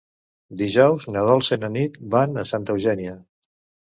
[0.59, 3.13] Dijous na Dolça i na Nit van a Santa Eugènia.